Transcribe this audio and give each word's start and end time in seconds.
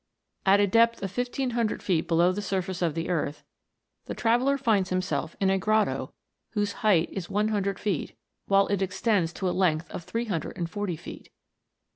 At 0.47 0.59
a 0.59 0.65
depth 0.65 1.03
of 1.03 1.11
fifteen 1.11 1.51
hun 1.51 1.67
dred 1.67 1.83
feet 1.83 2.07
below 2.07 2.31
the 2.31 2.41
surface 2.41 2.81
of 2.81 2.95
the 2.95 3.07
earth, 3.07 3.43
the 4.07 4.15
traveller 4.15 4.57
finds 4.57 4.89
himself 4.89 5.35
in 5.39 5.51
a 5.51 5.59
grotto 5.59 6.11
whose 6.53 6.71
height 6.81 7.09
is 7.11 7.29
one 7.29 7.49
hun 7.49 7.61
dred 7.61 7.77
feet, 7.77 8.17
while 8.47 8.65
it 8.69 8.81
extends 8.81 9.31
to 9.33 9.47
a 9.47 9.51
length 9.53 9.91
of 9.91 10.03
three 10.03 10.25
hundred 10.25 10.57
and 10.57 10.71
forty 10.71 10.95
feet. 10.95 11.29